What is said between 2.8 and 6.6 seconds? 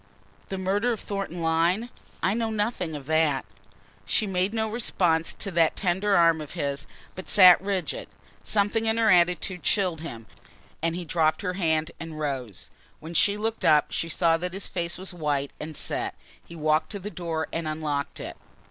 of that." She made no response to that tender arm of